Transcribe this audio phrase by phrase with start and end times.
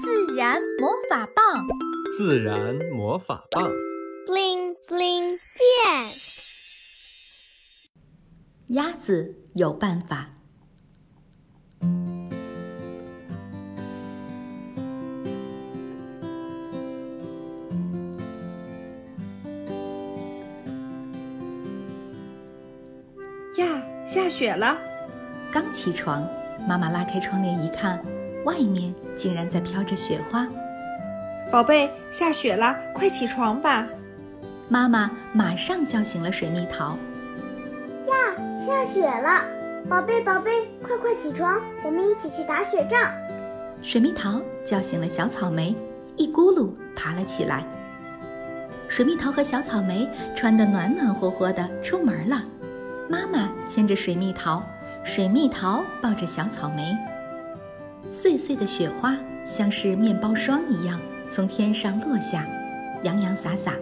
[0.00, 1.66] 自然魔法棒，
[2.16, 3.68] 自然魔法棒
[4.26, 6.08] ，bling bling 变。
[8.68, 10.30] 鸭子有办法。
[23.56, 24.78] 呀，下雪了！
[25.50, 26.24] 刚起床，
[26.68, 28.00] 妈妈拉开窗帘一看。
[28.44, 30.46] 外面竟然在飘着雪花，
[31.50, 33.86] 宝贝，下雪了，快起床吧！
[34.68, 36.96] 妈妈马上叫醒了水蜜桃。
[38.06, 38.14] 呀，
[38.58, 39.44] 下雪了，
[39.88, 43.12] 宝贝，宝贝，快快起床，我们一起去打雪仗。
[43.82, 45.74] 水蜜桃叫醒了小草莓，
[46.16, 47.64] 一咕噜爬了起来。
[48.88, 52.42] 水蜜桃和小草莓穿得暖暖和和的出门了，
[53.08, 54.62] 妈妈牵着水蜜桃，
[55.04, 56.96] 水蜜桃抱着小草莓。
[58.10, 59.16] 碎碎的雪花
[59.46, 62.46] 像是面包霜一样从天上落下，
[63.02, 63.74] 洋洋洒洒，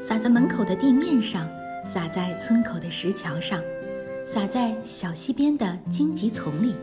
[0.00, 1.48] 洒在门口的地面上，
[1.84, 3.60] 洒在村口的石桥上，
[4.24, 6.74] 洒在小溪边的荆棘丛里，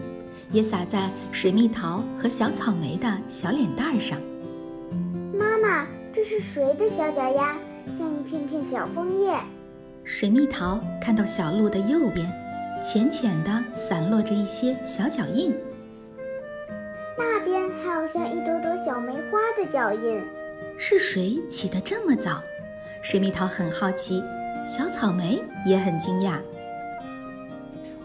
[0.51, 4.19] 也洒在水蜜桃和小草莓的小脸蛋上。
[5.33, 7.55] 妈妈，这是谁的小脚丫？
[7.89, 9.33] 像一片片小枫叶。
[10.03, 12.31] 水蜜桃看到小路的右边，
[12.83, 15.53] 浅浅的散落着一些小脚印。
[18.11, 20.25] 像一朵朵小梅花的脚印，
[20.79, 22.41] 是谁起得这么早？
[23.03, 24.23] 水蜜桃很好奇，
[24.65, 26.39] 小草莓也很惊讶。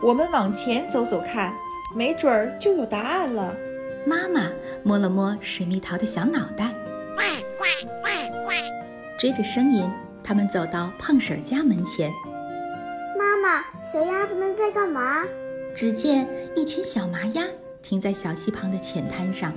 [0.03, 1.55] 我们往前走走看，
[1.97, 3.57] 没准儿就有答案了。
[4.05, 4.51] 妈妈
[4.83, 6.75] 摸了摸水蜜桃的小脑袋，
[9.19, 9.91] 追着声音，
[10.23, 12.13] 他们走到胖婶家门前。
[13.19, 15.25] 妈妈，小鸭子们在干嘛？
[15.75, 17.43] 只见一群小麻鸭。
[17.81, 19.53] 停在小溪旁的浅滩上，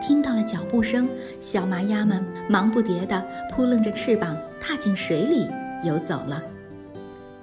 [0.00, 1.08] 听到了脚步声，
[1.40, 5.48] 小麻鸭们忙不迭地扑棱着翅膀，踏进水里
[5.84, 6.42] 游走了。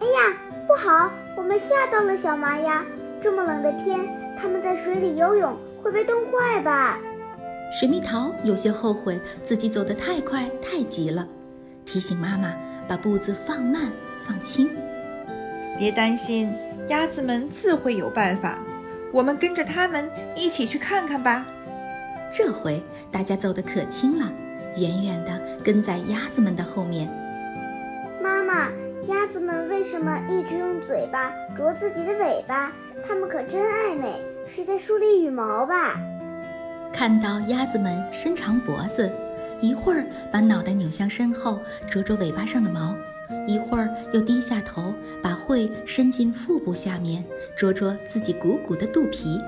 [0.01, 0.37] 哎呀，
[0.67, 2.85] 不好，我们吓到了小麻鸭！
[3.21, 3.99] 这么冷的天，
[4.37, 6.99] 它们在水里游泳会被冻坏吧？
[7.71, 11.27] 水蜜桃有些后悔自己走得太快太急了，
[11.85, 12.53] 提醒妈妈
[12.87, 13.91] 把步子放慢
[14.25, 14.69] 放轻。
[15.77, 16.53] 别担心。
[16.87, 18.57] 鸭子们自会有办法，
[19.11, 21.45] 我们跟着它们一起去看看吧。
[22.31, 24.31] 这回大家走得可轻了，
[24.77, 27.09] 远远地跟在鸭子们的后面。
[28.21, 28.69] 妈妈，
[29.07, 32.71] 鸭子们为什么一直用嘴巴啄自己的尾巴？
[33.07, 35.95] 它们可真爱美，是在梳理羽毛吧？
[36.93, 39.11] 看到鸭子们伸长脖子，
[39.61, 42.95] 一会儿把脑袋扭向身后啄啄尾巴上的毛。
[43.47, 47.23] 一会儿又低下头，把喙伸进腹部下面，
[47.55, 49.39] 啄啄自己鼓鼓的肚皮。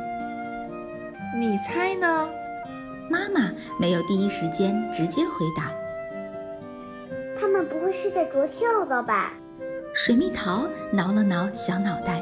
[1.37, 2.29] 你猜呢？
[3.09, 5.71] 妈妈没有第一时间直接回答。
[7.37, 9.33] 他们不会是在啄跳蚤吧？
[9.93, 12.21] 水蜜桃挠了挠小脑袋。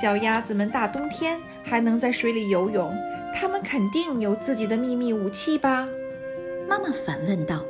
[0.00, 2.94] 小鸭子们大冬天还能在水里游泳，
[3.34, 5.88] 它们肯定有自己的秘密武器吧？
[6.68, 7.64] 妈妈反问道。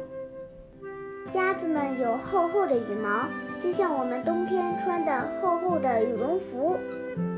[1.35, 3.27] 鸭子们有厚厚的羽毛，
[3.61, 6.77] 就像我们冬天穿的厚厚的羽绒服。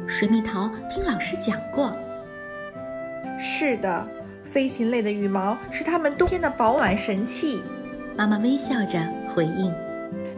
[0.07, 1.93] 水蜜桃听老师讲过。
[3.39, 4.07] 是的，
[4.43, 7.63] 飞禽类的羽毛是它们冬天的保暖神器。
[8.17, 9.73] 妈妈微笑着回应。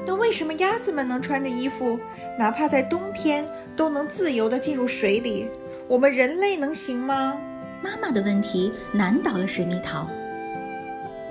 [0.04, 1.98] 那为什么鸭子们能穿着衣服，
[2.38, 5.48] 哪怕在冬天都能自由地进入水里？
[5.88, 7.38] 我们人类能行吗？
[7.82, 10.08] 妈妈的问题难倒了水蜜桃。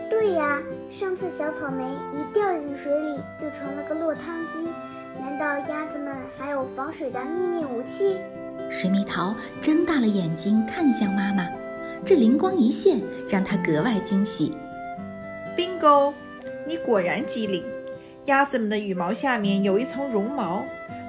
[0.10, 0.62] 对呀，
[0.98, 1.84] 上次小草莓
[2.14, 4.54] 一掉进水里就成了个落汤鸡。
[5.20, 8.18] 难道鸭子们还有防水的秘密武器？
[8.72, 11.50] 水蜜桃睁大了眼睛看向妈妈，
[12.06, 14.54] 这灵光一现让她格外惊喜。
[15.58, 16.14] Bingo，
[16.66, 17.62] 你果然机灵。
[18.24, 20.64] 鸭子们的羽毛下面有一层绒毛，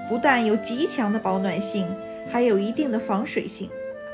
[0.09, 1.87] 不但有极强的保暖性，
[2.29, 3.71] 还有一定的防水性。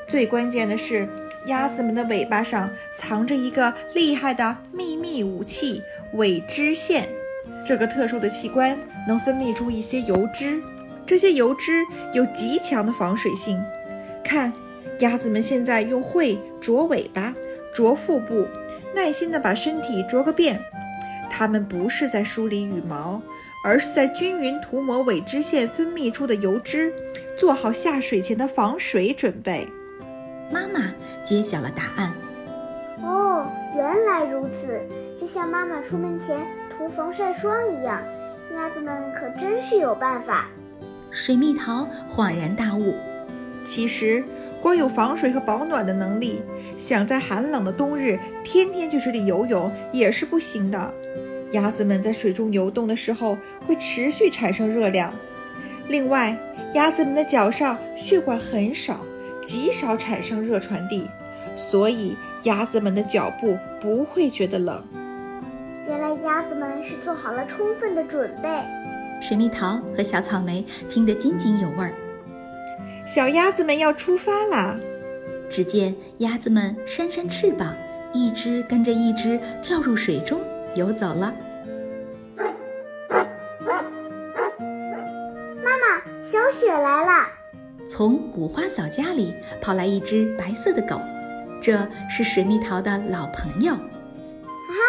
[0.07, 1.09] 最关键的是。
[1.47, 5.81] 鸭子们的尾巴上藏着一个厉害的秘密武器——
[6.15, 7.07] 尾脂腺。
[7.65, 10.61] 这个特殊的器官能分泌出一些油脂，
[11.05, 13.61] 这些油脂有极强的防水性。
[14.23, 14.53] 看，
[14.99, 17.33] 鸭子们现在用喙啄尾巴、
[17.73, 18.47] 啄腹部，
[18.95, 20.61] 耐心地把身体啄个遍。
[21.29, 23.21] 它们不是在梳理羽毛，
[23.65, 26.93] 而是在均匀涂抹尾脂腺分泌出的油脂，
[27.37, 29.67] 做好下水前的防水准备。
[30.53, 32.13] 妈妈揭晓了答案。
[33.01, 34.79] 哦，原来如此，
[35.17, 37.99] 就像妈妈出门前涂防晒霜一样。
[38.53, 40.47] 鸭子们可真是有办法。
[41.09, 42.93] 水蜜桃恍然大悟，
[43.65, 44.23] 其实
[44.61, 46.43] 光有防水和保暖的能力，
[46.77, 50.93] 想在寒冷的冬日天天去水里游泳也是不行的。
[51.53, 55.11] 鸭子们在水中游动的时候会持续产生热量。
[55.87, 56.37] 另外，
[56.73, 58.99] 鸭子们的脚上血管很少，
[59.45, 61.09] 极少产生热传递，
[61.55, 64.83] 所以鸭子们的脚步不会觉得冷。
[65.87, 68.49] 原来鸭子们是做好了充分的准备。
[69.21, 71.93] 水蜜桃和小草莓听得津津有味儿。
[73.05, 74.75] 小鸭子们要出发啦！
[75.49, 77.75] 只见鸭子们扇扇翅膀，
[78.13, 80.41] 一只跟着一只跳入水中
[80.73, 81.33] 游走了。
[85.63, 87.29] 妈妈，小雪来啦！
[87.87, 90.99] 从古花嫂家里跑来一只白色的狗，
[91.61, 93.73] 这是水蜜桃的老朋友。
[93.73, 93.79] 哈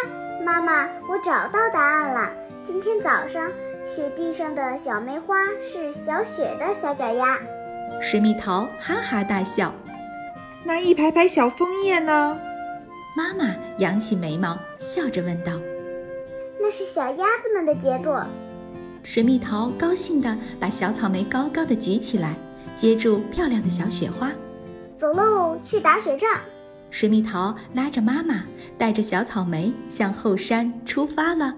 [0.05, 2.31] 哈，妈妈，我找到答案了。
[2.63, 3.51] 今天早上，
[3.85, 7.39] 雪地上的小梅花是小雪的小脚丫。
[8.01, 9.73] 水蜜桃哈哈大笑。
[10.65, 12.39] 那一排排小枫叶呢？
[13.17, 15.53] 妈妈扬起眉毛，笑着问道
[16.59, 18.25] ：“那是小鸭子们的杰作。”
[19.05, 22.35] 水蜜桃高兴地把小草莓高高的举起来，
[22.75, 24.31] 接住漂亮的小雪花。
[24.95, 26.31] 走喽，去打雪仗！
[26.91, 28.45] 水蜜桃拉着妈妈，
[28.79, 31.55] 带着小草莓向后山出发了。